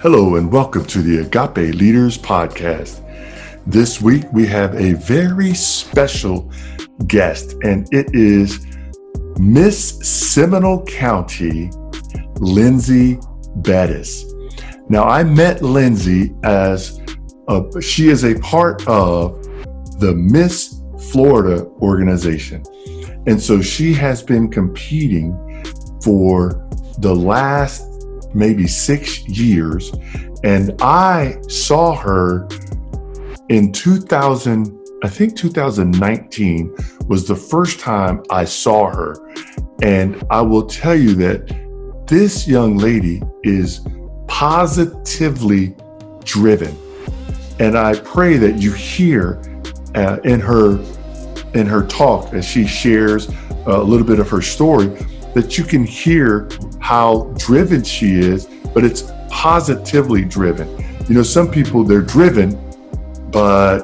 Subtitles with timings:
[0.00, 3.02] Hello, and welcome to the Agape Leaders Podcast.
[3.66, 6.52] This week we have a very special
[7.08, 8.64] guest, and it is
[9.40, 11.72] Miss Seminole County,
[12.36, 13.18] Lindsay
[13.56, 14.24] Bettis.
[14.88, 17.00] Now, I met Lindsay as
[17.48, 19.42] a, she is a part of
[19.98, 20.80] the Miss
[21.10, 22.62] Florida organization.
[23.26, 25.32] And so she has been competing
[26.04, 26.68] for
[26.98, 27.87] the last
[28.38, 29.92] maybe six years.
[30.44, 32.48] And I saw her
[33.48, 36.74] in 2000, I think 2019
[37.06, 39.16] was the first time I saw her.
[39.82, 43.80] And I will tell you that this young lady is
[44.28, 45.74] positively
[46.24, 46.76] driven.
[47.58, 49.42] And I pray that you hear
[49.94, 50.78] uh, in her
[51.54, 53.28] in her talk as she shares
[53.66, 54.94] a little bit of her story
[55.38, 56.48] that you can hear
[56.80, 60.68] how driven she is, but it's positively driven.
[61.08, 62.58] You know, some people they're driven,
[63.30, 63.82] but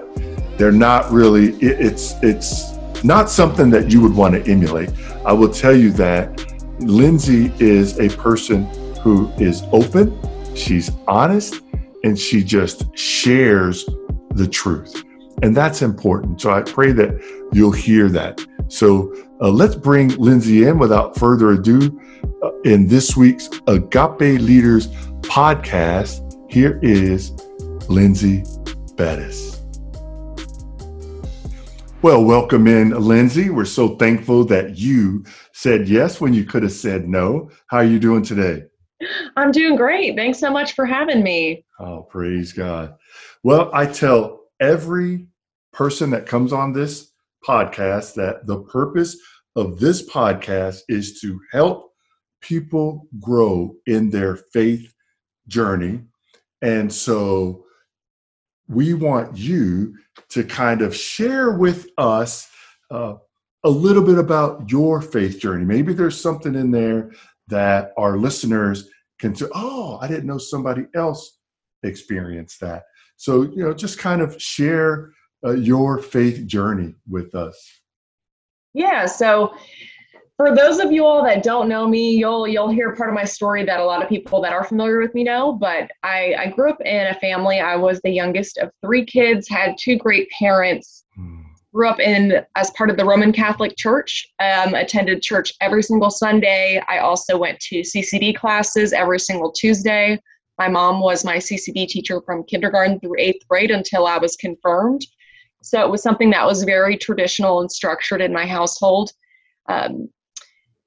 [0.58, 1.55] they're not really.
[1.56, 2.74] It, it's it's
[3.05, 4.91] not something that you would want to emulate.
[5.24, 6.44] I will tell you that
[6.80, 8.64] Lindsay is a person
[9.00, 10.18] who is open,
[10.56, 11.61] she's honest,
[12.02, 13.89] and she just shares
[14.30, 15.05] the truth.
[15.42, 16.41] And that's important.
[16.41, 18.44] So I pray that you'll hear that.
[18.68, 22.00] So uh, let's bring Lindsay in without further ado
[22.42, 24.88] uh, in this week's Agape Leaders
[25.20, 26.20] podcast.
[26.50, 27.32] Here is
[27.88, 28.44] Lindsay
[28.96, 29.60] Bettis.
[32.00, 33.48] Well, welcome in, Lindsay.
[33.50, 37.50] We're so thankful that you said yes when you could have said no.
[37.68, 38.64] How are you doing today?
[39.36, 40.16] I'm doing great.
[40.16, 41.64] Thanks so much for having me.
[41.80, 42.96] Oh, praise God.
[43.42, 45.28] Well, I tell every
[45.72, 47.10] person that comes on this
[47.46, 49.16] podcast that the purpose
[49.56, 51.92] of this podcast is to help
[52.40, 54.92] people grow in their faith
[55.48, 56.02] journey.
[56.62, 57.64] And so
[58.68, 59.96] we want you
[60.30, 62.48] to kind of share with us
[62.90, 63.14] uh,
[63.64, 65.64] a little bit about your faith journey.
[65.64, 67.12] Maybe there's something in there
[67.48, 68.88] that our listeners
[69.18, 71.38] can say, oh, I didn't know somebody else
[71.83, 72.84] experienced that.
[73.16, 75.12] So, you know, just kind of share
[75.44, 77.80] uh, your faith journey with us.
[78.72, 79.06] Yeah.
[79.06, 79.55] So,
[80.36, 83.24] for those of you all that don't know me, you'll you'll hear part of my
[83.24, 85.52] story that a lot of people that are familiar with me know.
[85.52, 87.60] But I, I grew up in a family.
[87.60, 89.48] I was the youngest of three kids.
[89.48, 91.04] Had two great parents.
[91.14, 91.42] Hmm.
[91.72, 94.27] Grew up in as part of the Roman Catholic Church.
[94.40, 96.83] Um, attended church every single Sunday.
[96.88, 100.18] I also went to CCD classes every single Tuesday.
[100.58, 105.04] My mom was my CCD teacher from kindergarten through eighth grade until I was confirmed.
[105.64, 109.11] So it was something that was very traditional and structured in my household.
[109.69, 110.08] Um,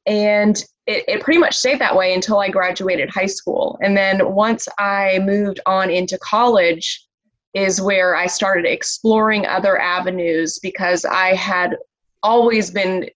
[0.05, 3.77] and it, it pretty much stayed that way until I graduated high school.
[3.81, 7.07] And then once I moved on into college,
[7.53, 11.75] is where I started exploring other avenues because I had
[12.21, 13.09] always been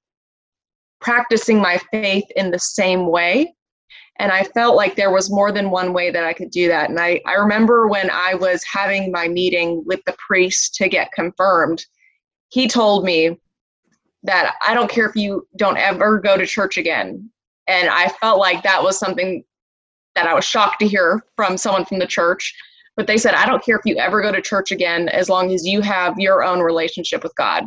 [1.00, 3.54] practicing my faith in the same way
[4.22, 6.90] and i felt like there was more than one way that i could do that.
[6.90, 11.12] And i, I remember when i was having my meeting with the priest to get
[11.12, 11.84] confirmed
[12.50, 13.38] he told me
[14.24, 17.30] that i don't care if you don't ever go to church again.
[17.68, 19.44] And i felt like that was something
[20.16, 22.56] that i was shocked to hear from someone from the church.
[22.96, 25.52] But they said i don't care if you ever go to church again as long
[25.52, 27.64] as you have your own relationship with god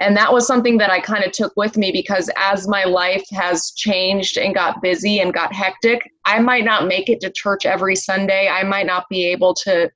[0.00, 3.24] and that was something that I kind of took with me because as my life
[3.32, 7.66] has changed and got busy and got hectic, I might not make it to church
[7.66, 8.48] every Sunday.
[8.48, 9.90] I might not be able to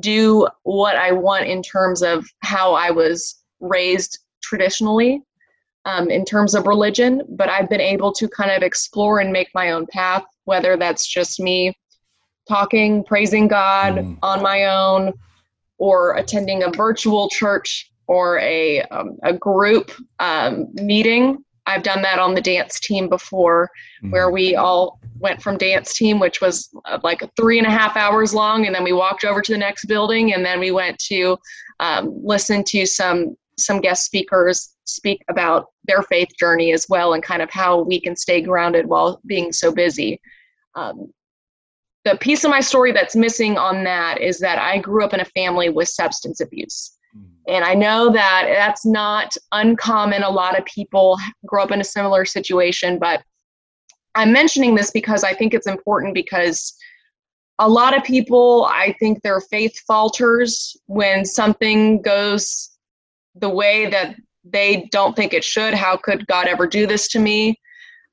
[0.00, 5.22] do what I want in terms of how I was raised traditionally
[5.86, 9.48] um, in terms of religion, but I've been able to kind of explore and make
[9.54, 11.74] my own path, whether that's just me
[12.46, 14.18] talking, praising God mm.
[14.22, 15.14] on my own,
[15.78, 21.44] or attending a virtual church or a, um, a group um, meeting.
[21.66, 23.70] I've done that on the dance team before,
[24.02, 24.10] mm-hmm.
[24.10, 27.96] where we all went from dance team, which was uh, like three and a half
[27.96, 30.98] hours long, and then we walked over to the next building, and then we went
[30.98, 31.36] to
[31.80, 37.22] um, listen to some some guest speakers speak about their faith journey as well, and
[37.22, 40.20] kind of how we can stay grounded while being so busy.
[40.74, 41.12] Um,
[42.04, 45.20] the piece of my story that's missing on that is that I grew up in
[45.20, 46.96] a family with substance abuse.
[47.48, 50.22] And I know that that's not uncommon.
[50.22, 53.22] A lot of people grow up in a similar situation, but
[54.14, 56.76] I'm mentioning this because I think it's important because
[57.58, 62.70] a lot of people, I think their faith falters when something goes
[63.34, 65.74] the way that they don't think it should.
[65.74, 67.58] How could God ever do this to me?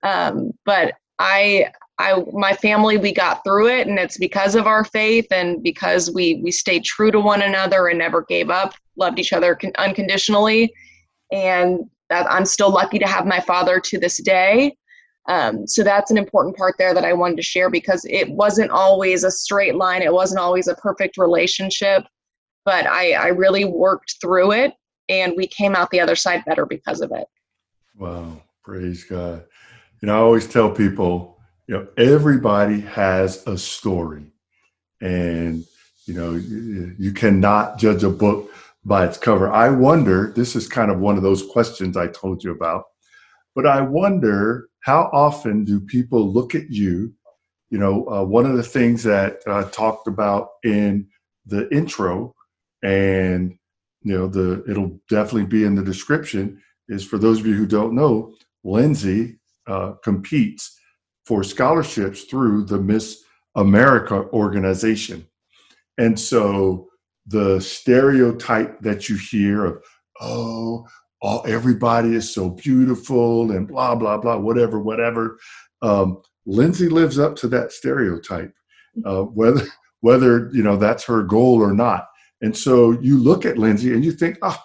[0.01, 4.83] Um, but I I my family we got through it and it's because of our
[4.83, 9.19] faith and because we we stayed true to one another and never gave up, loved
[9.19, 10.73] each other con- unconditionally
[11.31, 14.75] and that I'm still lucky to have my father to this day.
[15.27, 18.69] Um, so that's an important part there that I wanted to share because it wasn't
[18.69, 20.03] always a straight line.
[20.03, 22.03] It wasn't always a perfect relationship,
[22.63, 24.73] but I, I really worked through it
[25.09, 27.25] and we came out the other side better because of it.
[27.97, 28.41] Wow.
[28.63, 29.45] Praise God.
[30.01, 31.34] You know, I always tell people,
[31.67, 34.25] you know everybody has a story.
[35.01, 35.65] And
[36.05, 38.51] you know you, you cannot judge a book
[38.83, 39.51] by its cover.
[39.51, 42.85] I wonder this is kind of one of those questions i told you about
[43.55, 47.11] but i wonder how often do people look at you?
[47.71, 51.07] You know uh, one of the things that i talked about in
[51.47, 52.33] the intro
[52.83, 53.57] and
[54.03, 57.65] you know the it'll definitely be in the description is for those of you who
[57.65, 58.33] don't know
[58.63, 60.79] lindsay uh, competes
[61.25, 63.23] for scholarships through the Miss
[63.55, 65.25] America organization.
[65.97, 66.89] And so
[67.27, 69.83] the stereotype that you hear of,
[70.21, 70.87] oh,
[71.21, 75.39] all, everybody is so beautiful and blah, blah, blah, whatever, whatever.
[75.81, 78.53] Um, Lindsay lives up to that stereotype,
[79.05, 79.65] uh, whether,
[80.01, 82.07] whether, you know, that's her goal or not.
[82.41, 84.61] And so you look at Lindsay and you think, oh,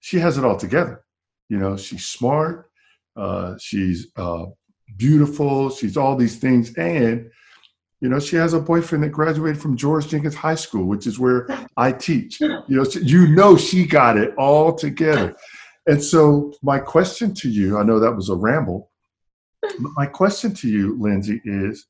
[0.00, 1.04] she has it all together.
[1.48, 2.68] You know, she's smart.
[3.16, 4.46] Uh, she's uh,
[4.96, 5.70] beautiful.
[5.70, 6.74] She's all these things.
[6.76, 7.30] And,
[8.00, 11.18] you know, she has a boyfriend that graduated from George Jenkins High School, which is
[11.18, 12.40] where I teach.
[12.40, 15.34] You know, so you know she got it all together.
[15.86, 18.90] And so my question to you, I know that was a ramble,
[19.62, 21.86] but my question to you, Lindsay, is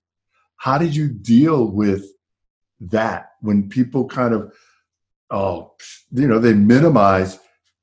[0.56, 2.06] how did you deal with
[2.80, 4.52] that when people kind of,
[5.30, 5.74] oh,
[6.12, 7.38] you know, they minimize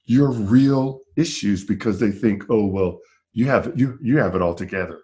[0.05, 2.99] your real issues because they think, oh, well,
[3.33, 5.01] you have you you have it all together.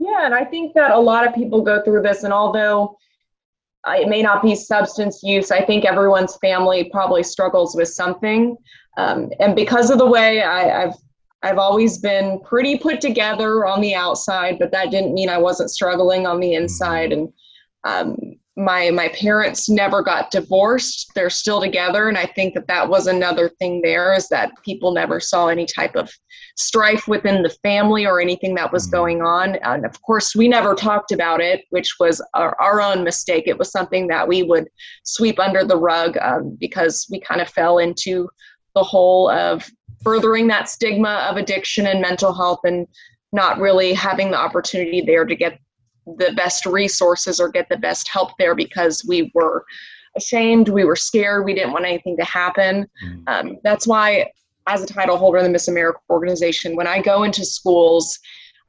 [0.00, 2.96] Yeah, and I think that a lot of people go through this, and although
[3.86, 8.56] uh, it may not be substance use, I think everyone's family probably struggles with something.
[8.96, 10.94] Um, and because of the way I, I've
[11.42, 15.70] I've always been pretty put together on the outside, but that didn't mean I wasn't
[15.70, 17.12] struggling on the inside.
[17.12, 17.32] And
[17.84, 18.16] um,
[18.60, 23.06] my my parents never got divorced; they're still together, and I think that that was
[23.06, 23.80] another thing.
[23.82, 26.10] There is that people never saw any type of
[26.56, 28.96] strife within the family or anything that was mm-hmm.
[28.96, 29.56] going on.
[29.56, 33.44] And of course, we never talked about it, which was our, our own mistake.
[33.46, 34.68] It was something that we would
[35.04, 38.28] sweep under the rug um, because we kind of fell into
[38.74, 39.68] the whole of
[40.04, 42.86] furthering that stigma of addiction and mental health and
[43.32, 45.58] not really having the opportunity there to get
[46.06, 49.64] the best resources or get the best help there because we were
[50.16, 52.86] ashamed, we were scared, we didn't want anything to happen.
[53.04, 53.22] Mm.
[53.28, 54.30] Um, that's why
[54.66, 58.18] as a title holder in the Miss America organization, when I go into schools,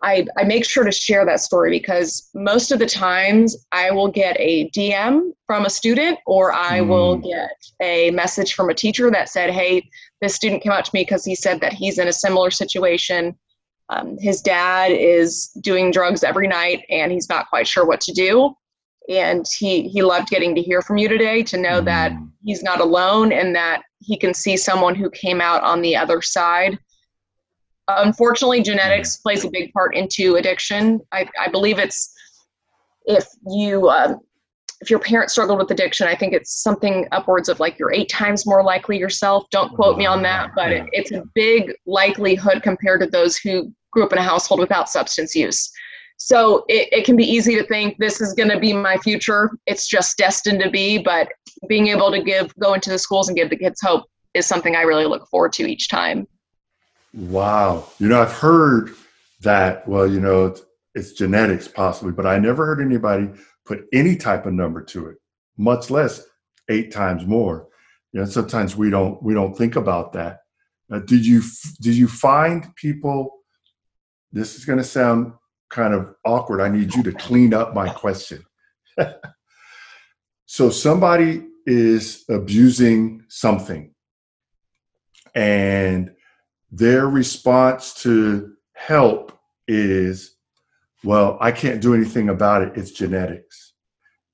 [0.04, 4.08] I, I make sure to share that story because most of the times I will
[4.08, 6.88] get a DM from a student or I mm.
[6.88, 7.52] will get
[7.82, 9.88] a message from a teacher that said, Hey,
[10.22, 13.36] this student came out to me because he said that he's in a similar situation.
[13.92, 18.14] Um, his dad is doing drugs every night and he's not quite sure what to
[18.14, 18.56] do.
[19.10, 21.86] And he he loved getting to hear from you today to know mm.
[21.86, 25.96] that he's not alone and that he can see someone who came out on the
[25.96, 26.80] other side.
[27.90, 31.02] Unfortunately genetics plays a big part into addiction.
[31.12, 32.14] I, I believe it's
[33.06, 34.16] if you uh,
[34.80, 38.10] if your parents struggled with addiction i think it's something upwards of like you're eight
[38.10, 39.44] times more likely yourself.
[39.52, 43.72] Don't quote me on that but it, it's a big likelihood compared to those who
[43.92, 45.72] grew up in a household without substance use
[46.24, 49.50] so it, it can be easy to think this is going to be my future.
[49.66, 51.00] It's just destined to be.
[51.00, 51.30] But
[51.68, 54.04] being able to give, go into the schools and give the kids hope
[54.36, 56.28] is something I really look forward to each time.
[57.16, 57.88] Wow.
[57.98, 58.92] You know, I've heard
[59.42, 60.56] that, well, you know,
[60.94, 63.30] it's, genetics possibly, but I never heard anybody
[63.66, 65.18] put any type of number to it,
[65.58, 66.22] much less
[66.70, 67.68] eight times more.
[68.14, 70.42] You know, sometimes we don't we don't think about that.
[70.92, 71.42] Uh, did you
[71.80, 73.41] did you find people?
[74.32, 75.34] This is going to sound
[75.70, 76.62] kind of awkward.
[76.62, 78.44] I need you to clean up my question.
[80.46, 83.94] so somebody is abusing something
[85.36, 86.12] and
[86.72, 90.36] their response to help is
[91.04, 93.74] well i can't do anything about it it's genetics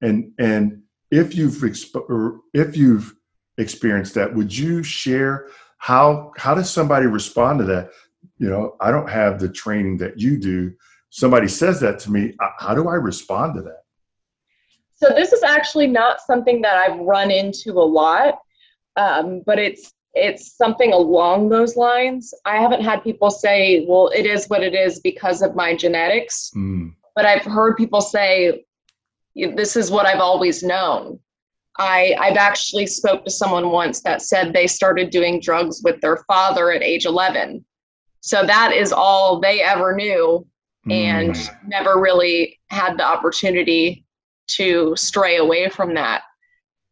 [0.01, 3.13] and and if you've exp- if you've
[3.57, 5.47] experienced that would you share
[5.79, 7.89] how how does somebody respond to that
[8.37, 10.71] you know i don't have the training that you do
[11.09, 13.83] somebody says that to me, how do I respond to that?
[14.95, 18.39] So this is actually not something that I've run into a lot,
[18.95, 22.33] um, but it's it's something along those lines.
[22.45, 26.51] I haven't had people say, "Well, it is what it is because of my genetics."
[26.55, 26.93] Mm.
[27.15, 28.63] but I've heard people say,
[29.35, 31.19] this is what I've always known.
[31.79, 36.17] I, I've actually spoke to someone once that said they started doing drugs with their
[36.27, 37.63] father at age 11.
[38.27, 40.45] So that is all they ever knew
[40.89, 41.49] and mm.
[41.65, 44.03] never really had the opportunity
[44.47, 46.23] to stray away from that.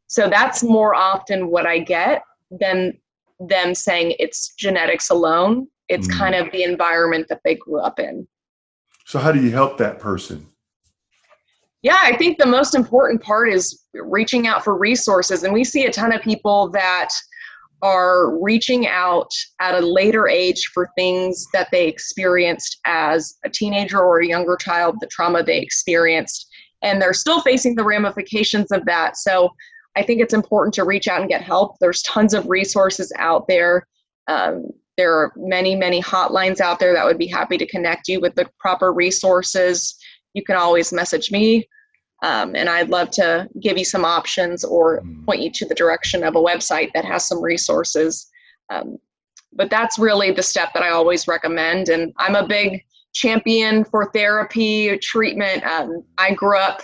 [0.07, 2.97] So that's more often what I get than
[3.41, 5.67] them saying it's genetics alone.
[5.89, 6.17] It's mm.
[6.17, 8.25] kind of the environment that they grew up in.
[9.05, 10.47] So, how do you help that person?
[11.81, 15.43] Yeah, I think the most important part is reaching out for resources.
[15.43, 17.09] And we see a ton of people that
[17.85, 19.29] are reaching out
[19.61, 24.55] at a later age for things that they experienced as a teenager or a younger
[24.55, 26.47] child, the trauma they experienced,
[26.81, 29.17] and they're still facing the ramifications of that.
[29.17, 29.51] So
[29.95, 31.75] I think it's important to reach out and get help.
[31.79, 33.85] There's tons of resources out there.
[34.27, 34.65] Um,
[34.97, 38.33] there are many, many hotlines out there that would be happy to connect you with
[38.33, 39.95] the proper resources.
[40.33, 41.67] You can always message me
[42.24, 45.25] um, and I'd love to give you some options or mm.
[45.25, 48.29] point you to the direction of a website that has some resources.
[48.69, 48.98] Um,
[49.53, 51.89] but that's really the step that I always recommend.
[51.89, 55.63] And I'm a big champion for therapy treatment.
[55.63, 56.81] Um, I grew up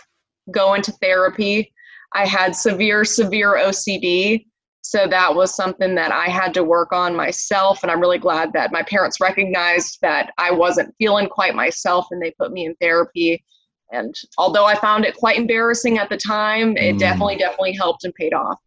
[0.52, 1.74] going to therapy.
[2.14, 4.46] I had severe, severe OCD.
[4.84, 7.84] So that was something that I had to work on myself.
[7.84, 12.22] And I'm really glad that my parents recognized that I wasn't feeling quite myself and
[12.22, 13.44] they put me in therapy
[13.92, 17.00] and although I found it quite embarrassing at the time, it mm.
[17.00, 18.60] definitely, definitely helped and paid off.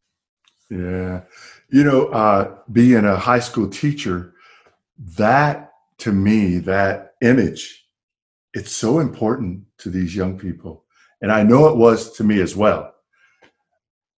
[0.70, 1.22] Yeah.
[1.70, 4.34] You know, uh, being a high school teacher,
[5.16, 7.86] that to me, that image,
[8.52, 10.84] it's so important to these young people.
[11.20, 12.94] And I know it was to me as well,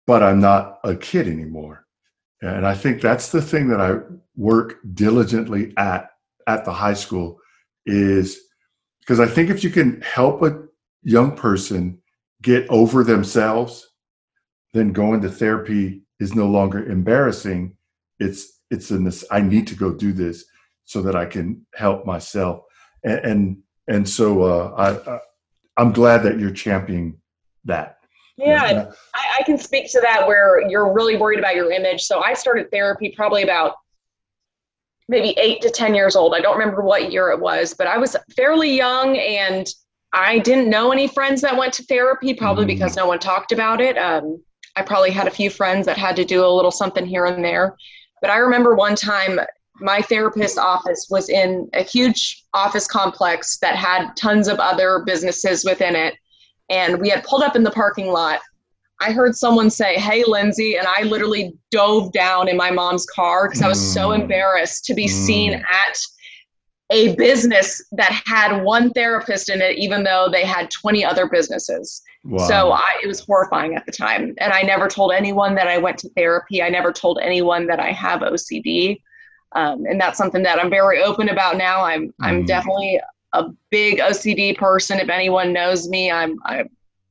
[0.07, 1.87] but I'm not a kid anymore.
[2.43, 3.99] And I think that's the thing that I
[4.37, 6.11] work diligently at
[6.47, 7.41] at the high school
[7.87, 8.39] is
[9.01, 10.66] because I think if you can help a
[11.07, 11.99] young person
[12.43, 13.89] get over themselves,
[14.75, 17.77] then going to therapy is no longer embarrassing.
[18.19, 19.25] It's it's in this.
[19.31, 20.45] I need to go do this
[20.85, 22.65] so that I can help myself.
[23.05, 23.59] And and,
[23.89, 25.21] and so uh, I,
[25.81, 27.19] I'm glad that you're championing
[27.65, 27.99] that.
[28.37, 32.03] Yeah, I, I can speak to that where you're really worried about your image.
[32.03, 33.77] So I started therapy probably about
[35.09, 36.35] maybe eight to 10 years old.
[36.35, 39.67] I don't remember what year it was, but I was fairly young and
[40.17, 42.69] I didn't know any friends that went to therapy, probably mm.
[42.69, 43.99] because no one talked about it.
[43.99, 44.43] Um,
[44.75, 47.45] I probably had a few friends that had to do a little something here and
[47.45, 47.77] there.
[48.23, 49.39] But I remember one time
[49.79, 55.67] my therapist's office was in a huge office complex that had tons of other businesses
[55.67, 56.15] within it.
[56.71, 58.41] And we had pulled up in the parking lot.
[59.03, 60.79] I heard someone say, Hey, Lindsay.
[60.79, 64.21] And I literally dove down in my mom's car because I was so mm.
[64.21, 65.11] embarrassed to be mm.
[65.11, 65.99] seen at
[66.91, 72.03] a business that had one therapist in it, even though they had 20 other businesses.
[72.25, 72.47] Wow.
[72.47, 74.35] So I, it was horrifying at the time.
[74.39, 76.63] And I never told anyone that I went to therapy.
[76.63, 79.01] I never told anyone that I have OCD.
[79.53, 81.83] Um, and that's something that I'm very open about now.
[81.83, 82.47] I'm, I'm mm.
[82.47, 83.01] definitely
[83.33, 85.01] a big OCD person.
[85.01, 86.65] If anyone knows me, I'm, I,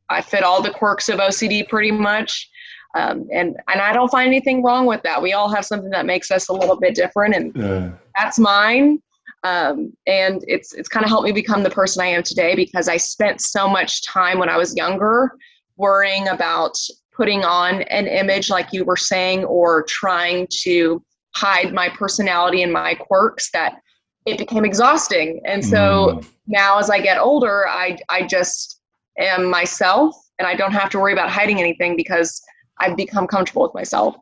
[0.09, 2.49] I fit all the quirks of OCD pretty much.
[2.95, 5.21] Um, and and I don't find anything wrong with that.
[5.21, 9.01] We all have something that makes us a little bit different, and that's mine.
[9.45, 12.89] Um, and it's it's kind of helped me become the person I am today because
[12.89, 15.31] I spent so much time when I was younger
[15.77, 16.75] worrying about
[17.15, 20.99] putting on an image like you were saying or trying to
[21.35, 23.81] hide my personality and my quirks that
[24.25, 25.41] it became exhausting.
[25.45, 26.27] And so mm.
[26.47, 28.81] now as I get older, I I just
[29.19, 32.41] am myself and I don't have to worry about hiding anything because
[32.79, 34.15] I've become comfortable with myself.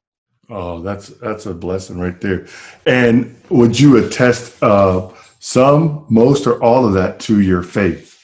[0.54, 2.46] Oh, that's that's a blessing right there.
[2.86, 8.20] And would you attest uh, some, most, or all of that to your faith?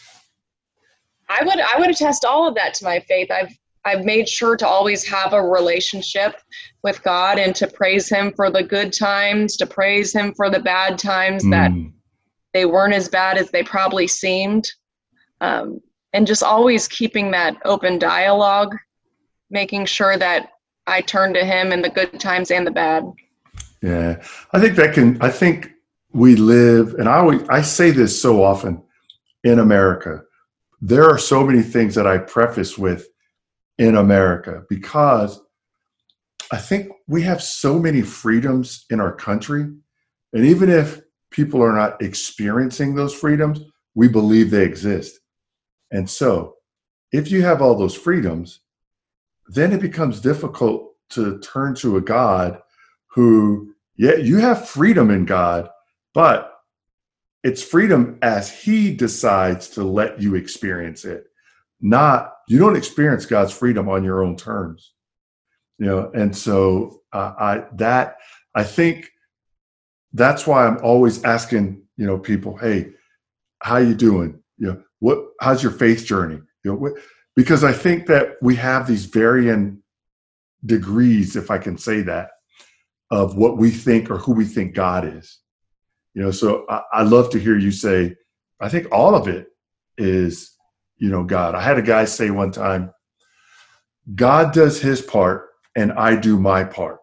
[1.27, 3.31] I would I would attest all of that to my faith.
[3.31, 3.51] I've
[3.83, 6.36] I've made sure to always have a relationship
[6.83, 10.59] with God and to praise Him for the good times, to praise Him for the
[10.59, 11.51] bad times mm.
[11.51, 11.71] that
[12.53, 14.71] they weren't as bad as they probably seemed.
[15.41, 15.79] Um,
[16.13, 18.75] and just always keeping that open dialogue,
[19.50, 20.50] making sure that
[20.89, 23.05] I turn to him in the good times and the bad.
[23.81, 25.22] Yeah, I think that can.
[25.22, 25.72] I think
[26.12, 28.84] we live, and I always I say this so often
[29.43, 30.24] in America.
[30.81, 33.08] There are so many things that I preface with
[33.77, 35.39] in America because
[36.51, 41.00] I think we have so many freedoms in our country, and even if
[41.31, 43.62] people are not experiencing those freedoms,
[43.96, 45.19] we believe they exist.
[45.91, 46.55] And so,
[47.12, 48.62] if you have all those freedoms,
[49.50, 52.60] then it becomes difficult to turn to a God
[53.08, 55.70] who, yeah, you have freedom in God,
[56.13, 56.53] but
[57.44, 61.25] it's freedom as he decides to let you experience it.
[61.82, 64.94] Not you don't experience god's freedom on your own terms.
[65.77, 68.18] You know and so uh, i that
[68.53, 69.10] i think
[70.12, 72.91] that's why i'm always asking you know people hey
[73.62, 74.41] how you doing?
[74.58, 76.39] You know what how's your faith journey?
[76.63, 76.94] You know what,
[77.39, 79.81] because i think that we have these varying
[80.65, 82.31] degrees if i can say that
[83.12, 85.39] of what we think or who we think god is.
[86.13, 88.13] You know so I, I love to hear you say
[88.60, 89.48] i think all of it
[89.98, 90.51] is
[90.98, 91.55] you know god.
[91.55, 92.91] I had a guy say one time
[94.13, 97.00] god does his part and i do my part.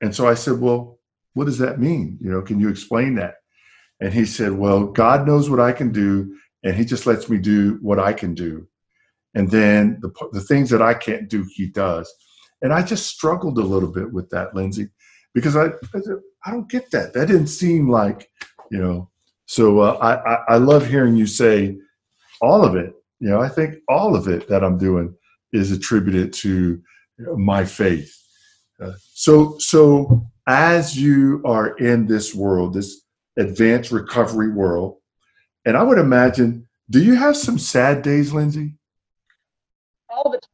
[0.00, 0.98] And so i said well
[1.34, 2.16] what does that mean?
[2.18, 3.34] You know can you explain that?
[4.00, 7.36] And he said well god knows what i can do and he just lets me
[7.36, 8.66] do what i can do
[9.34, 12.12] and then the, the things that i can't do he does
[12.62, 14.88] and i just struggled a little bit with that lindsay
[15.34, 16.00] because I, I,
[16.46, 17.12] I don't get that.
[17.12, 18.28] That didn't seem like,
[18.70, 19.10] you know.
[19.46, 21.76] So uh, I, I love hearing you say
[22.40, 22.92] all of it.
[23.18, 25.14] You know, I think all of it that I'm doing
[25.52, 26.80] is attributed to
[27.36, 28.16] my faith.
[28.82, 33.02] Uh, so so as you are in this world, this
[33.36, 34.96] advanced recovery world,
[35.66, 38.74] and I would imagine, do you have some sad days, Lindsay?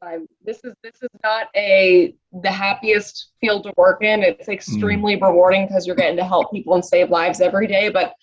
[0.03, 0.27] Time.
[0.45, 4.23] This is this is not a the happiest field to work in.
[4.23, 5.23] It's extremely mm.
[5.23, 7.89] rewarding because you're getting to help people and save lives every day.
[7.89, 8.15] But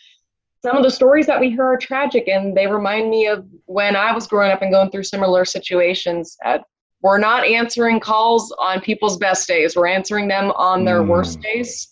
[0.62, 3.96] some of the stories that we hear are tragic, and they remind me of when
[3.96, 6.38] I was growing up and going through similar situations.
[6.46, 6.60] Uh,
[7.02, 9.76] we're not answering calls on people's best days.
[9.76, 11.08] We're answering them on their mm.
[11.08, 11.90] worst days,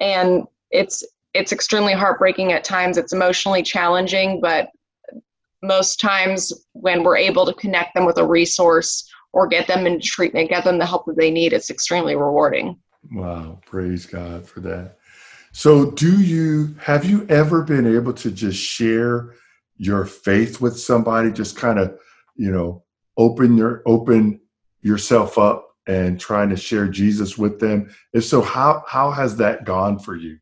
[0.00, 2.96] and it's it's extremely heartbreaking at times.
[2.96, 4.70] It's emotionally challenging, but
[5.66, 10.06] most times when we're able to connect them with a resource or get them into
[10.06, 12.78] treatment, get them the help that they need, it's extremely rewarding.
[13.12, 14.96] Wow, praise God for that.
[15.52, 19.34] So, do you have you ever been able to just share
[19.78, 21.98] your faith with somebody, just kind of,
[22.34, 22.84] you know,
[23.16, 24.40] open your open
[24.82, 27.90] yourself up and trying to share Jesus with them?
[28.12, 30.38] If so, how how has that gone for you?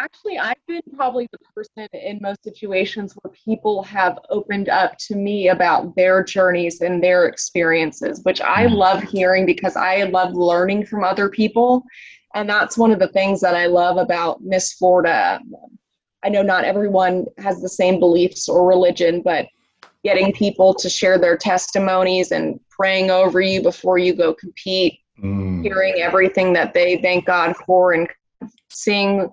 [0.00, 5.14] Actually, I've been probably the person in most situations where people have opened up to
[5.14, 8.72] me about their journeys and their experiences, which I mm.
[8.76, 11.84] love hearing because I love learning from other people.
[12.34, 15.38] And that's one of the things that I love about Miss Florida.
[16.24, 19.48] I know not everyone has the same beliefs or religion, but
[20.02, 25.62] getting people to share their testimonies and praying over you before you go compete, mm.
[25.62, 28.08] hearing everything that they thank God for, and
[28.70, 29.28] seeing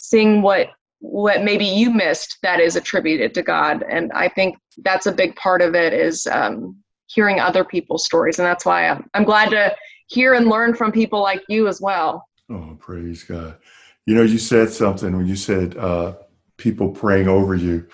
[0.00, 3.82] seeing what what maybe you missed that is attributed to God.
[3.88, 8.38] And I think that's a big part of it is um, hearing other people's stories.
[8.38, 9.74] And that's why I'm, I'm glad to
[10.08, 12.28] hear and learn from people like you as well.
[12.50, 13.56] Oh, praise God.
[14.04, 16.16] You know, you said something when you said uh,
[16.58, 17.86] people praying over you,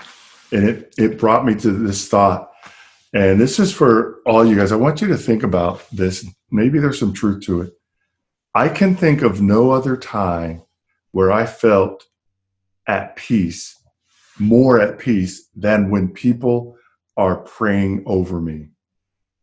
[0.51, 2.51] and it, it brought me to this thought.
[3.13, 4.73] And this is for all you guys.
[4.73, 6.27] I want you to think about this.
[6.51, 7.73] Maybe there's some truth to it.
[8.55, 10.63] I can think of no other time
[11.17, 12.05] where I felt
[12.87, 13.75] at peace,
[14.39, 16.77] more at peace than when people
[17.17, 18.69] are praying over me.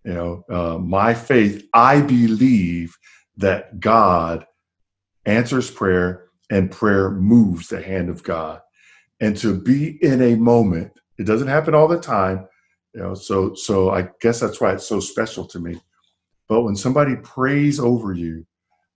[0.03, 2.95] You know, uh, my faith, I believe
[3.37, 4.45] that God
[5.25, 8.61] answers prayer and prayer moves the hand of God.
[9.19, 12.47] And to be in a moment, it doesn't happen all the time,
[12.93, 15.81] you know, so so I guess that's why it's so special to me.
[16.47, 18.45] But when somebody prays over you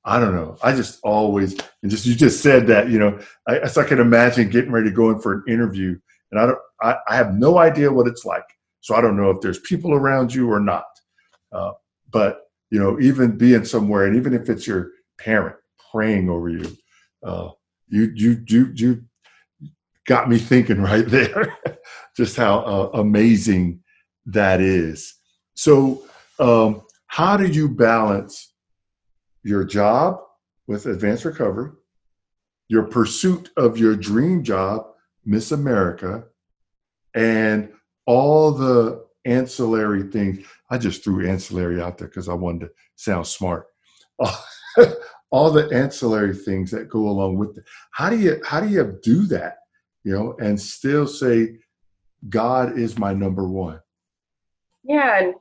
[0.08, 0.58] I don't know.
[0.64, 4.50] I just always and just you just said that you know I, I can imagine
[4.50, 6.00] getting ready to go in for an interview
[6.32, 8.46] and I don't I, I, have no idea what it's like.
[8.80, 10.86] So I don't know if there's people around you or not.
[11.52, 11.74] Uh,
[12.10, 15.58] but you know, even being somewhere and even if it's your parent
[15.92, 16.78] praying over you,
[17.24, 17.50] uh,
[17.90, 19.04] you you you you
[20.08, 21.54] got me thinking right there,
[22.16, 23.82] just how uh, amazing
[24.26, 25.16] that is.
[25.56, 26.04] So
[26.40, 28.54] um, how do you balance?
[29.48, 30.20] Your job
[30.68, 31.72] with advanced recovery,
[32.68, 34.88] your pursuit of your dream job,
[35.26, 36.26] Miss America,
[37.16, 37.72] and
[38.06, 40.46] all the ancillary things.
[40.70, 43.68] I just threw ancillary out there because I wanted to sound smart.
[45.30, 47.64] all the ancillary things that go along with it.
[47.92, 49.60] How do you how do you do that?
[50.04, 51.58] You know, and still say,
[52.30, 53.80] God is my number one.
[54.84, 55.34] Yeah, and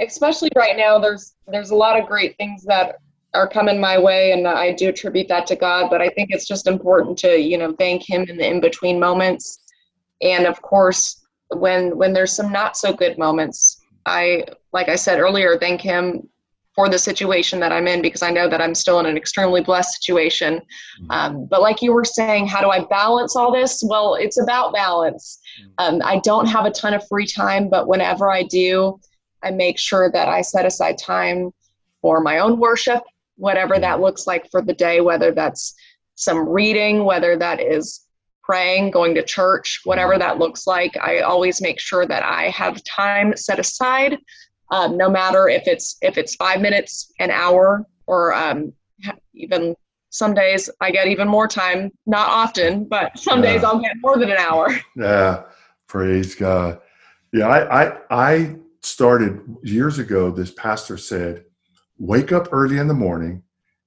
[0.00, 2.96] especially right now, there's there's a lot of great things that
[3.34, 6.46] are coming my way and i do attribute that to god but i think it's
[6.46, 9.60] just important to you know thank him in the in between moments
[10.22, 15.18] and of course when when there's some not so good moments i like i said
[15.18, 16.28] earlier thank him
[16.74, 19.62] for the situation that I'm in because I know that I'm still in an extremely
[19.62, 20.54] blessed situation.
[20.56, 21.10] Mm-hmm.
[21.10, 23.82] Um, but like you were saying, how do I balance all this?
[23.86, 25.38] Well, it's about balance.
[25.60, 25.94] Mm-hmm.
[25.96, 28.98] Um, I don't have a ton of free time, but whenever I do,
[29.42, 31.52] I make sure that I set aside time
[32.02, 33.02] for my own worship,
[33.36, 35.74] whatever that looks like for the day, whether that's
[36.14, 38.06] some reading, whether that is
[38.42, 40.96] praying, going to church, whatever that looks like.
[40.98, 44.18] I always make sure that I have time set aside
[44.70, 48.72] um, no matter if it's if it's five minutes, an hour, or um,
[49.34, 49.74] even
[50.10, 51.90] some days I get even more time.
[52.06, 53.52] Not often, but some yeah.
[53.52, 54.68] days I'll get more than an hour.
[54.96, 55.44] Yeah,
[55.88, 56.80] praise God.
[57.32, 60.30] Yeah, I, I I started years ago.
[60.30, 61.44] This pastor said,
[61.98, 63.42] "Wake up early in the morning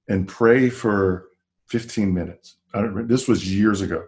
[0.08, 1.28] and pray for
[1.66, 2.56] 15 minutes."
[3.06, 4.04] this was years ago,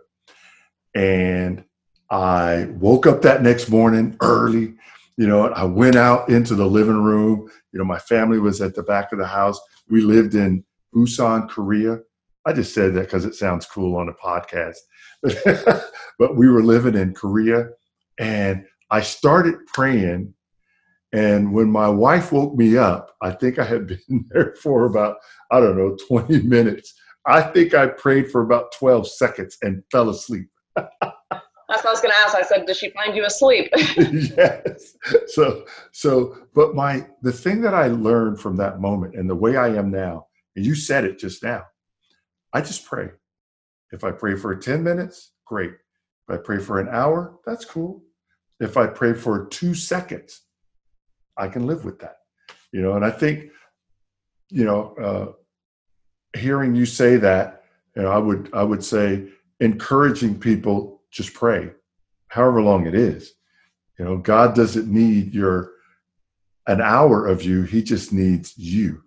[0.94, 1.64] and
[2.10, 4.74] I woke up that next morning early
[5.20, 7.46] you know, I went out into the living room.
[7.72, 9.60] You know, my family was at the back of the house.
[9.90, 10.64] We lived in
[10.96, 11.98] Busan, Korea.
[12.46, 14.78] I just said that because it sounds cool on a podcast.
[16.18, 17.68] but we were living in Korea
[18.18, 20.32] and I started praying.
[21.12, 25.16] And when my wife woke me up, I think I had been there for about,
[25.50, 26.94] I don't know, 20 minutes.
[27.26, 30.48] I think I prayed for about 12 seconds and fell asleep.
[31.70, 32.34] That's what I was going to ask.
[32.34, 34.96] I said, "Does she find you asleep?" yes.
[35.28, 39.56] So, so, but my the thing that I learned from that moment and the way
[39.56, 41.62] I am now, and you said it just now,
[42.52, 43.10] I just pray.
[43.92, 45.70] If I pray for ten minutes, great.
[46.28, 48.02] If I pray for an hour, that's cool.
[48.58, 50.40] If I pray for two seconds,
[51.40, 52.18] I can live with that.
[52.72, 53.50] You know, and I think,
[54.50, 57.64] you know, uh, hearing you say that,
[57.96, 61.70] you know, I would I would say encouraging people just pray,
[62.28, 63.32] however long it is.
[63.98, 65.72] You know, God doesn't need your
[66.66, 69.02] an hour of you; He just needs you,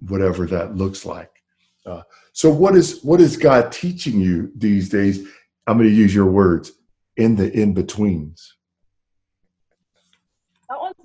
[0.00, 1.30] whatever that looks like.
[1.86, 5.26] Uh, so, what is what is God teaching you these days?
[5.66, 6.72] I'm going to use your words
[7.16, 8.54] in the in betweens.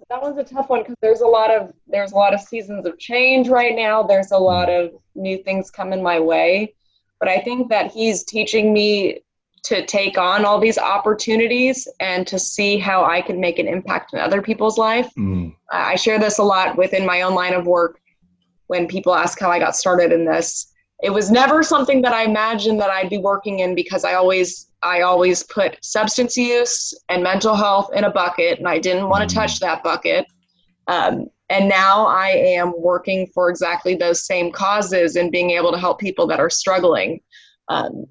[0.10, 2.86] That one's a tough one because there's a lot of there's a lot of seasons
[2.86, 4.02] of change right now.
[4.02, 4.86] There's a lot mm.
[4.86, 6.74] of new things coming my way,
[7.20, 9.22] but I think that He's teaching me
[9.64, 14.14] to take on all these opportunities and to see how I can make an impact
[14.14, 15.12] in other people's life.
[15.18, 15.56] Mm.
[15.72, 18.00] I share this a lot within my own line of work
[18.68, 20.72] when people ask how I got started in this.
[21.04, 24.69] It was never something that I imagined that I'd be working in because I always
[24.82, 29.30] I always put substance use and mental health in a bucket and I didn't want
[29.30, 29.40] to mm.
[29.40, 30.26] touch that bucket.
[30.88, 35.80] Um, and now I am working for exactly those same causes and being able to
[35.80, 37.20] help people that are struggling.
[37.68, 38.06] Um,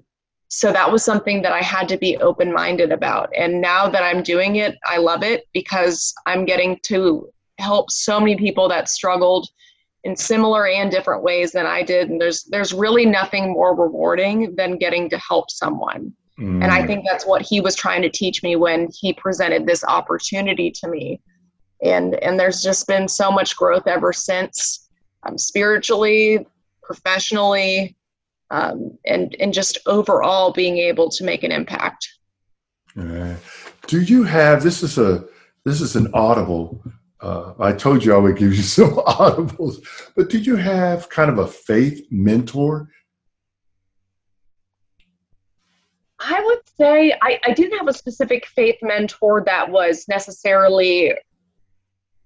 [0.49, 3.29] so that was something that I had to be open minded about.
[3.37, 7.29] And now that I'm doing it, I love it because I'm getting to
[7.59, 9.47] help so many people that struggled
[10.03, 12.09] in similar and different ways than I did.
[12.09, 16.13] And there's there's really nothing more rewarding than getting to help someone.
[16.39, 16.63] Mm.
[16.63, 19.83] And I think that's what he was trying to teach me when he presented this
[19.83, 21.21] opportunity to me.
[21.83, 24.89] And and there's just been so much growth ever since,
[25.23, 26.45] um, spiritually,
[26.81, 27.97] professionally,
[28.51, 32.07] um, and and just overall being able to make an impact.
[32.99, 33.35] Uh,
[33.87, 35.25] do you have this is a
[35.65, 36.81] this is an audible.
[37.21, 41.29] Uh, I told you I would give you some audibles, but did you have kind
[41.29, 42.89] of a faith mentor?
[46.29, 51.15] I would say I, I didn't have a specific faith mentor that was necessarily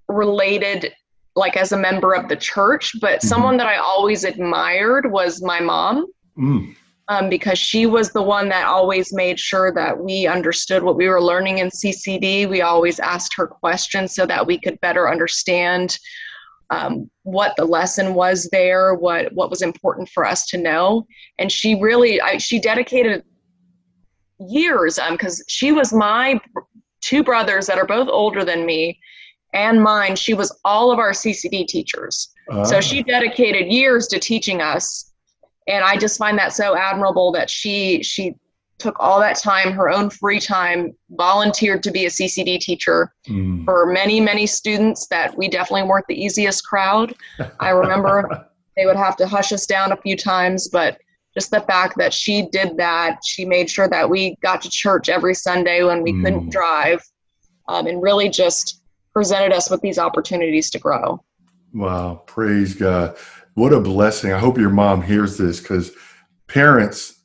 [0.07, 0.93] related
[1.35, 3.27] like as a member of the church, but mm-hmm.
[3.27, 6.07] someone that I always admired was my mom.
[6.37, 6.75] Mm.
[7.09, 11.09] Um, because she was the one that always made sure that we understood what we
[11.09, 12.47] were learning in CCD.
[12.47, 15.97] We always asked her questions so that we could better understand
[16.69, 21.05] um, what the lesson was there, what what was important for us to know.
[21.37, 23.25] And she really, I, she dedicated
[24.39, 26.39] years because um, she was my
[27.01, 28.99] two brothers that are both older than me
[29.53, 32.33] and mine, she was all of our CCD teachers.
[32.49, 32.65] Uh-huh.
[32.65, 35.11] So she dedicated years to teaching us.
[35.67, 38.35] And I just find that so admirable that she she
[38.79, 43.63] took all that time, her own free time, volunteered to be a CCD teacher mm.
[43.63, 47.13] for many, many students that we definitely weren't the easiest crowd.
[47.61, 50.97] I remember they would have to hush us down a few times, but
[51.33, 55.09] just the fact that she did that, she made sure that we got to church
[55.09, 56.23] every Sunday when we mm.
[56.23, 57.03] couldn't drive,
[57.67, 58.81] um, and really just
[59.13, 61.23] presented us with these opportunities to grow.
[61.73, 63.17] Wow, praise God.
[63.55, 64.31] What a blessing.
[64.31, 65.91] I hope your mom hears this because
[66.47, 67.21] parents,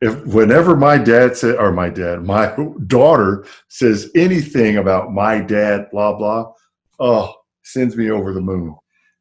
[0.00, 2.54] if whenever my dad said, or my dad, my
[2.86, 6.52] daughter says anything about my dad, blah, blah,
[7.00, 8.74] oh, sends me over the moon.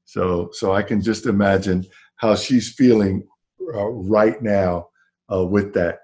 [0.06, 1.86] So so I can just imagine
[2.18, 3.28] how she's feeling
[3.74, 4.90] uh, right now
[5.32, 6.00] uh, with that.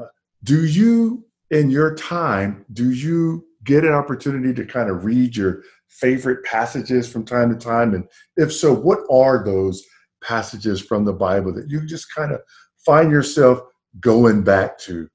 [0.00, 0.06] Uh,
[0.44, 5.62] do you, in your time, do you get an opportunity to kind of read your
[5.88, 7.94] favorite passages from time to time?
[7.94, 9.84] And if so, what are those
[10.22, 12.40] passages from the Bible that you just kind of
[12.84, 13.60] find yourself
[14.00, 15.08] going back to?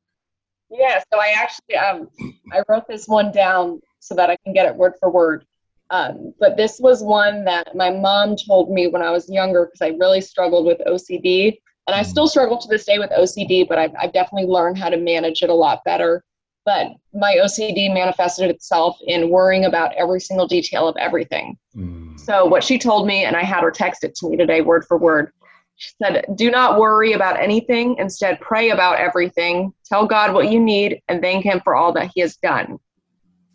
[0.69, 2.09] Yeah, so I actually um,
[2.51, 5.45] I wrote this one down so that I can get it word for word.
[5.91, 9.81] Um, but this was one that my mom told me when I was younger because
[9.81, 11.59] I really struggled with OCD.
[11.87, 12.05] And I mm.
[12.05, 15.41] still struggle to this day with OCD, but I've, I've definitely learned how to manage
[15.41, 16.23] it a lot better.
[16.65, 21.57] But my OCD manifested itself in worrying about every single detail of everything.
[21.75, 22.19] Mm.
[22.19, 24.85] So, what she told me, and I had her text it to me today, word
[24.87, 25.31] for word,
[25.75, 27.97] she said, Do not worry about anything.
[27.99, 29.73] Instead, pray about everything.
[29.85, 32.79] Tell God what you need and thank Him for all that He has done.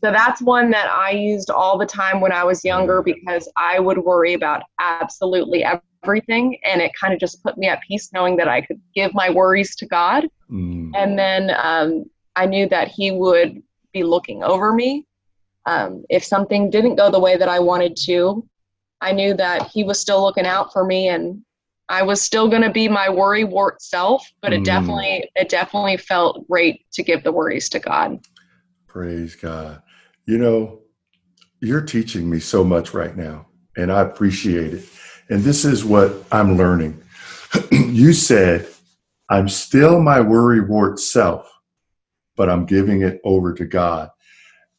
[0.03, 3.79] So that's one that I used all the time when I was younger because I
[3.79, 5.65] would worry about absolutely
[6.03, 6.59] everything.
[6.65, 9.29] And it kind of just put me at peace knowing that I could give my
[9.29, 10.27] worries to God.
[10.51, 10.93] Mm.
[10.97, 15.07] And then um, I knew that He would be looking over me.
[15.67, 18.47] Um, if something didn't go the way that I wanted to,
[19.03, 21.43] I knew that He was still looking out for me and
[21.91, 24.65] I was still going to be my worry wart self, but it mm.
[24.65, 28.21] definitely it definitely felt great to give the worries to God.
[28.87, 29.83] Praise God.
[30.31, 30.83] You know,
[31.61, 34.85] you're teaching me so much right now, and I appreciate it.
[35.29, 37.03] And this is what I'm learning.
[37.73, 38.69] you said,
[39.29, 41.53] I'm still my worry wart self,
[42.37, 44.11] but I'm giving it over to God.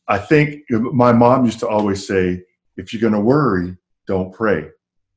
[0.07, 2.45] I think my mom used to always say,
[2.77, 3.75] if you're going to worry,
[4.07, 4.69] don't pray.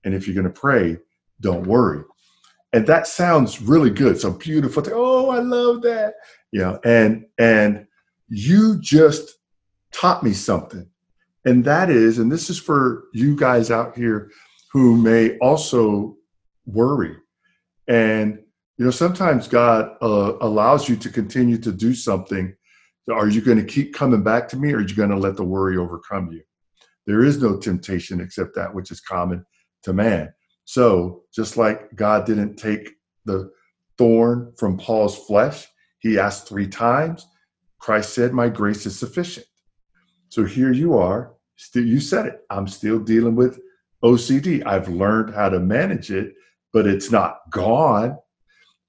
[0.03, 0.99] And if you're going to pray,
[1.43, 2.03] don't worry.
[2.73, 4.21] And that sounds really good.
[4.21, 4.83] So beautiful.
[4.93, 6.15] Oh, I love that.
[6.53, 7.87] Know, and and
[8.29, 9.31] you just
[9.95, 10.87] taught me something.
[11.45, 14.31] And that is, and this is for you guys out here
[14.73, 16.17] who may also
[16.67, 17.17] worry.
[17.87, 18.41] And
[18.77, 22.55] you know, sometimes God uh, allows you to continue to do something.
[23.13, 25.37] Are you going to keep coming back to me, or are you going to let
[25.37, 26.43] the worry overcome you?
[27.07, 29.45] There is no temptation except that which is common
[29.85, 30.33] to man.
[30.65, 32.91] So, just like God didn't take
[33.27, 33.53] the
[33.99, 35.67] thorn from Paul's flesh,
[36.01, 37.27] he asked three times.
[37.79, 39.47] Christ said, My grace is sufficient.
[40.35, 42.41] So here you are, still you said it.
[42.51, 43.61] I'm still dealing with
[44.03, 44.67] OCD.
[44.67, 46.35] I've learned how to manage it,
[46.73, 48.19] but it's not gone.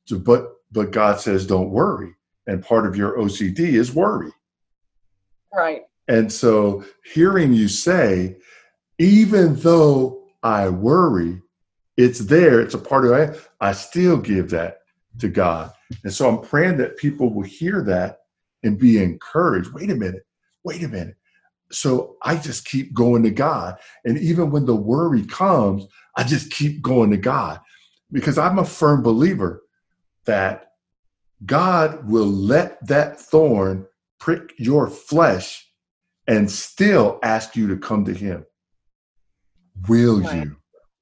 [0.05, 2.15] So, but but God says don't worry.
[2.47, 4.31] And part of your OCD is worry.
[5.53, 5.83] Right.
[6.07, 8.37] And so hearing you say,
[8.97, 11.43] even though I worry,
[11.95, 13.49] it's there, it's a part of it.
[13.61, 14.79] I still give that
[15.19, 15.71] to God.
[16.03, 18.21] And so I'm praying that people will hear that
[18.63, 19.73] and be encouraged.
[19.73, 20.25] Wait a minute,
[20.63, 21.15] wait a minute.
[21.71, 23.77] So I just keep going to God.
[24.03, 27.59] And even when the worry comes, I just keep going to God
[28.11, 29.63] because I'm a firm believer
[30.25, 30.71] that
[31.45, 33.87] God will let that thorn
[34.19, 35.67] prick your flesh
[36.27, 38.45] and still ask you to come to Him.
[39.87, 40.55] Will you?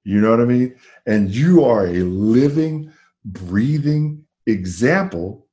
[0.04, 0.76] You know what I mean?
[1.06, 2.92] And you are a living,
[3.24, 5.48] breathing example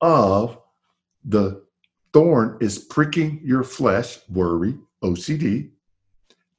[0.00, 0.58] of
[1.24, 1.63] the
[2.14, 5.70] thorn is pricking your flesh, worry, OCD,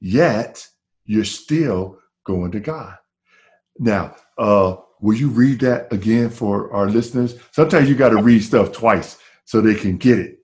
[0.01, 0.67] yet
[1.05, 2.95] you're still going to God.
[3.79, 7.35] Now, uh, will you read that again for our listeners?
[7.51, 10.39] Sometimes you got to read stuff twice so they can get it.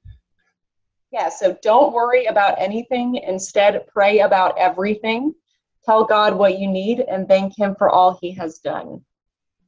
[1.12, 3.16] Yeah, so don't worry about anything.
[3.16, 5.36] Instead, pray about everything.
[5.84, 9.02] Tell God what you need and thank Him for all He has done.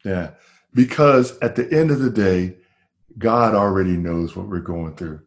[0.05, 0.31] Yeah,
[0.73, 2.55] because at the end of the day,
[3.17, 5.19] God already knows what we're going through.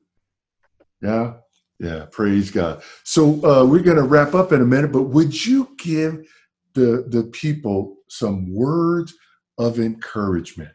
[1.03, 1.35] Yeah,
[1.79, 2.83] yeah, praise God.
[3.05, 6.27] So uh, we're going to wrap up in a minute, but would you give
[6.75, 9.15] the the people some words
[9.59, 10.73] of encouragement?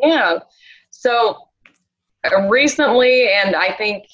[0.00, 0.40] Yeah.
[0.90, 1.48] So
[2.30, 4.06] uh, recently, and I think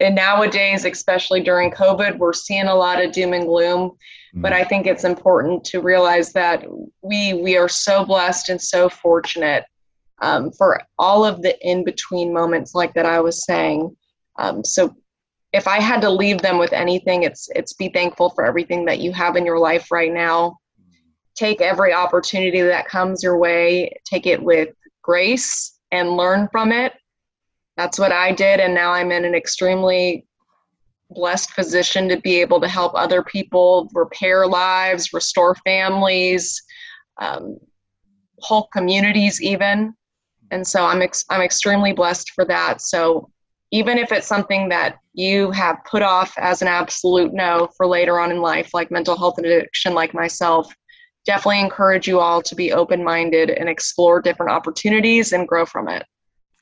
[0.00, 3.90] and nowadays, especially during COVID, we're seeing a lot of doom and gloom.
[3.90, 4.42] Mm-hmm.
[4.42, 6.64] But I think it's important to realize that
[7.02, 9.64] we we are so blessed and so fortunate
[10.20, 13.96] um, for all of the in between moments, like that I was saying.
[14.38, 14.94] Um, so,
[15.52, 18.98] if I had to leave them with anything, it's it's be thankful for everything that
[18.98, 20.58] you have in your life right now.
[21.36, 23.92] Take every opportunity that comes your way.
[24.04, 24.70] Take it with
[25.02, 26.94] grace and learn from it
[27.76, 28.60] that's what I did.
[28.60, 30.26] And now I'm in an extremely
[31.10, 36.62] blessed position to be able to help other people repair lives, restore families,
[37.20, 37.58] um,
[38.38, 39.94] whole communities, even.
[40.54, 42.80] And so I'm ex- I'm extremely blessed for that.
[42.80, 43.28] So
[43.72, 48.20] even if it's something that you have put off as an absolute no for later
[48.20, 50.72] on in life, like mental health and addiction, like myself,
[51.26, 55.88] definitely encourage you all to be open minded and explore different opportunities and grow from
[55.88, 56.04] it.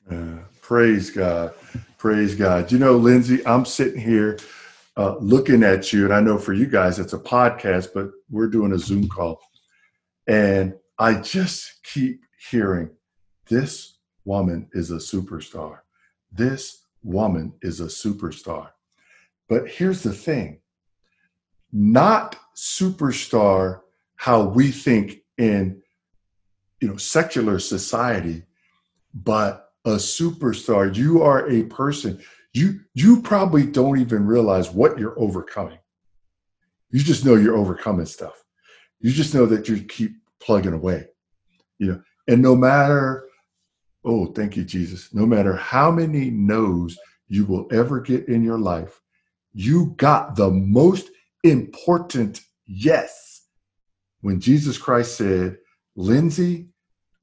[0.09, 1.53] Uh, praise God.
[1.99, 2.71] Praise God.
[2.71, 4.39] You know, Lindsay, I'm sitting here
[4.97, 8.47] uh, looking at you, and I know for you guys it's a podcast, but we're
[8.47, 9.39] doing a Zoom call.
[10.25, 12.89] And I just keep hearing
[13.53, 15.79] this woman is a superstar.
[16.31, 18.69] This woman is a superstar.
[19.47, 20.59] But here's the thing.
[21.71, 23.81] Not superstar
[24.15, 25.81] how we think in
[26.81, 28.43] you know secular society
[29.13, 30.95] but a superstar.
[30.95, 32.19] You are a person.
[32.53, 35.79] You you probably don't even realize what you're overcoming.
[36.89, 38.43] You just know you're overcoming stuff.
[38.99, 41.07] You just know that you keep plugging away
[41.83, 42.01] you know.
[42.27, 43.25] And no matter
[44.05, 45.13] oh thank you jesus.
[45.13, 49.01] No matter how many no's you will ever get in your life
[49.53, 51.09] you got the most
[51.43, 53.45] important yes.
[54.21, 55.57] When jesus christ said
[55.95, 56.69] lindsay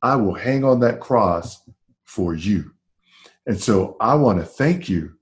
[0.02, 1.62] i will hang on that cross
[2.04, 2.72] for you.
[3.46, 5.14] And so i want to thank you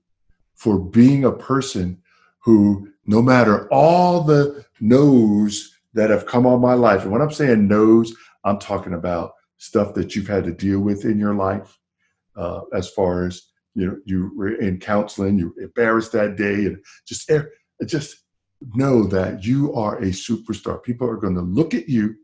[0.59, 2.01] for being a person
[2.39, 7.31] who, no matter all the no's that have come on my life, and when I'm
[7.31, 11.77] saying no's, I'm talking about stuff that you've had to deal with in your life,
[12.35, 13.41] uh, as far as
[13.75, 17.29] you know, you were in counseling, you were embarrassed that day, and just
[17.85, 18.23] just
[18.73, 20.81] know that you are a superstar.
[20.81, 22.15] People are going to look at you.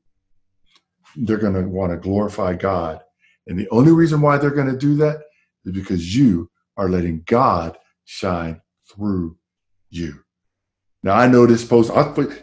[1.15, 3.01] They're going to want to glorify God,
[3.47, 5.21] and the only reason why they're going to do that
[5.65, 9.37] is because you are letting God shine through
[9.89, 10.24] you.
[11.05, 11.91] Now I know this post.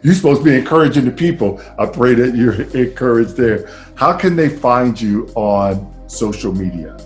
[0.02, 1.60] You're supposed to be encouraging the people.
[1.80, 3.68] I pray that you're encouraged there.
[3.96, 6.96] How can they find you on social media?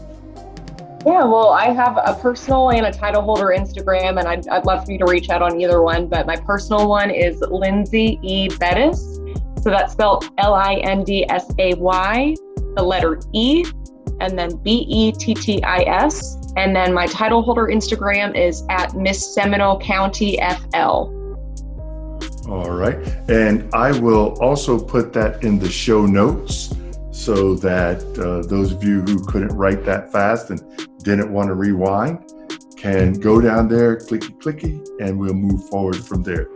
[1.07, 4.85] Yeah, well, I have a personal and a title holder Instagram, and I'd, I'd love
[4.85, 6.09] for you to reach out on either one.
[6.09, 8.51] But my personal one is Lindsay E.
[8.59, 9.17] Bettis.
[9.63, 12.35] So that's spelled L I N D S A Y,
[12.75, 13.65] the letter E,
[14.21, 16.37] and then B E T T I S.
[16.59, 20.39] And then my title holder Instagram is at Miss Seminole County
[20.71, 21.17] FL.
[22.49, 22.97] All right.
[23.29, 26.75] And I will also put that in the show notes
[27.11, 30.61] so that uh, those of you who couldn't write that fast and
[31.03, 32.33] didn't want to rewind
[32.77, 36.49] can go down there, clicky clicky, and we'll move forward from there.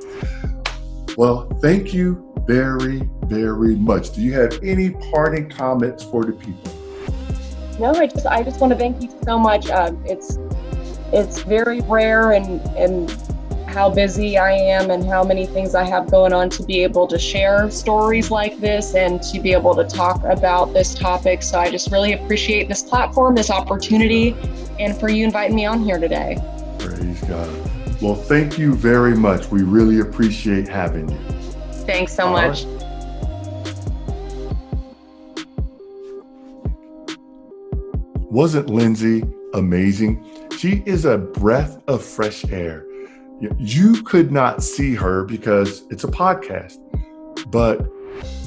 [1.17, 4.13] Well, thank you very, very much.
[4.13, 6.73] Do you have any parting comments for the people?
[7.81, 9.69] no, I just I just want to thank you so much.
[9.71, 10.39] Uh, it's
[11.13, 13.11] it's very rare and and
[13.71, 17.07] how busy I am and how many things I have going on to be able
[17.07, 21.43] to share stories like this and to be able to talk about this topic.
[21.43, 24.37] So I just really appreciate this platform, this opportunity,
[24.81, 26.37] and for you inviting me on here today.
[26.81, 27.49] Praise God.
[28.03, 29.51] Well, thank you very much.
[29.51, 31.19] We really appreciate having you.
[31.85, 32.65] Thanks so All much.
[32.65, 32.77] Right.
[38.31, 39.23] Wasn't Lindsay
[39.55, 40.25] amazing?
[40.57, 42.87] She is a breath of fresh air.
[43.59, 46.79] You could not see her because it's a podcast,
[47.51, 47.87] but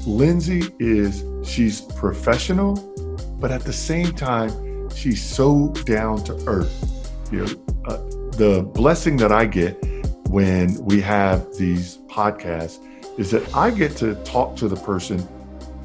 [0.05, 2.75] Lindsay is, she's professional,
[3.39, 7.11] but at the same time, she's so down to earth.
[7.31, 7.53] You know,
[7.85, 7.97] uh,
[8.37, 9.83] the blessing that I get
[10.27, 12.79] when we have these podcasts
[13.19, 15.27] is that I get to talk to the person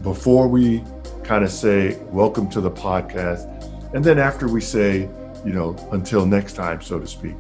[0.03, 0.85] before we
[1.25, 3.55] kind of say, Welcome to the podcast
[3.95, 5.09] and then after we say,
[5.45, 7.35] you know, until next time, so to speak.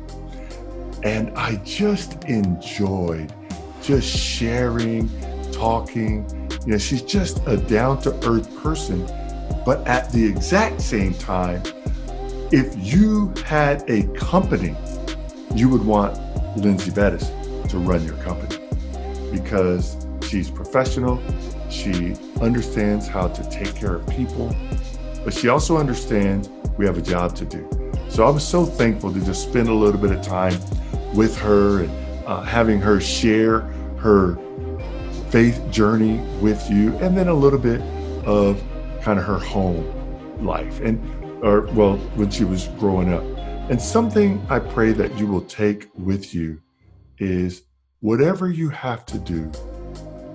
[1.02, 3.32] And I just enjoyed
[3.82, 5.08] just sharing,
[5.52, 6.28] talking.
[6.66, 9.06] You know, she's just a down to earth person.
[9.64, 11.62] But at the exact same time,
[12.50, 14.74] if you had a company,
[15.54, 16.18] you would want
[16.56, 17.28] Lindsay Bettis
[17.70, 18.58] to run your company
[19.30, 21.22] because she's professional.
[21.70, 24.54] She understands how to take care of people
[25.28, 27.68] but she also understands we have a job to do.
[28.08, 30.58] So I was so thankful to just spend a little bit of time
[31.14, 33.60] with her and uh, having her share
[33.98, 34.38] her
[35.30, 37.80] faith journey with you, and then a little bit
[38.24, 38.62] of
[39.02, 39.84] kind of her home
[40.44, 40.98] life and
[41.44, 43.22] or well when she was growing up.
[43.70, 46.60] And something I pray that you will take with you
[47.18, 47.62] is
[48.00, 49.50] whatever you have to do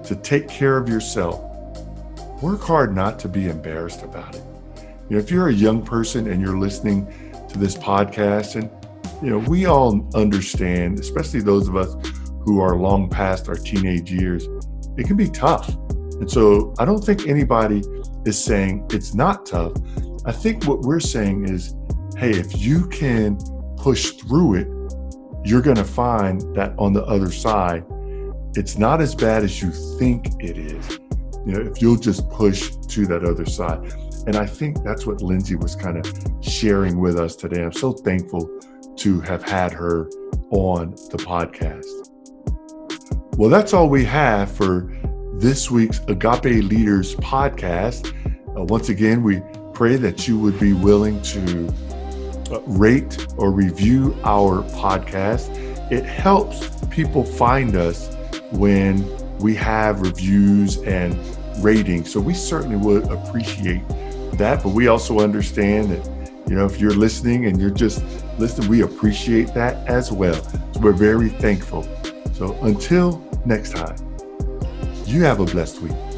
[0.03, 1.41] to take care of yourself,
[2.41, 4.43] work hard not to be embarrassed about it.
[5.09, 7.07] You know, if you're a young person and you're listening
[7.49, 8.69] to this podcast, and
[9.23, 11.95] you know, we all understand, especially those of us
[12.41, 14.49] who are long past our teenage years,
[14.97, 15.69] it can be tough.
[16.19, 17.83] And so I don't think anybody
[18.25, 19.71] is saying it's not tough.
[20.25, 21.73] I think what we're saying is,
[22.17, 23.37] hey, if you can
[23.77, 24.67] push through it,
[25.45, 27.85] you're going to find that on the other side,
[28.55, 30.99] it's not as bad as you think it is.
[31.45, 33.79] You know, if you'll just push to that other side.
[34.27, 37.63] And I think that's what Lindsay was kind of sharing with us today.
[37.63, 38.49] I'm so thankful
[38.97, 40.09] to have had her
[40.51, 41.85] on the podcast.
[43.37, 44.91] Well, that's all we have for
[45.33, 48.13] this week's Agape Leaders podcast.
[48.55, 49.41] Uh, once again, we
[49.73, 51.67] pray that you would be willing to
[52.51, 55.49] uh, rate or review our podcast.
[55.91, 58.15] It helps people find us
[58.51, 59.03] when
[59.39, 61.17] we have reviews and
[61.63, 62.11] ratings.
[62.11, 63.81] So we certainly would appreciate
[64.33, 64.61] that.
[64.63, 66.07] But we also understand that,
[66.47, 68.03] you know, if you're listening and you're just
[68.37, 70.41] listening, we appreciate that as well.
[70.73, 71.83] So we're very thankful.
[72.33, 73.95] So until next time,
[75.05, 76.12] you have a blessed week.